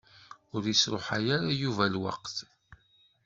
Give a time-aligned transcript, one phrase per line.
[0.55, 2.37] Ur yesṛuḥay ara Yuba lweqt.